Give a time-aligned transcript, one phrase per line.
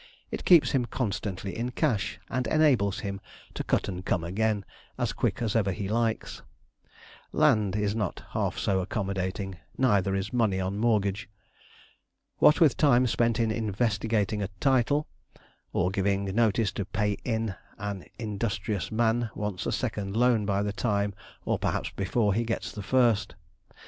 [0.31, 3.21] It keeps him constantly in cash, and enables him
[3.53, 4.65] to 'cut and come again,'
[4.97, 6.41] as quick as ever he likes.
[7.31, 11.29] Land is not half so accommodating; neither is money on mortgage.
[12.39, 15.05] What with time spent in investigating a title,
[15.71, 20.73] or giving notice to 'pay in,' an industrious man wants a second loan by the
[20.73, 21.13] time,
[21.45, 23.35] or perhaps before, he gets the first.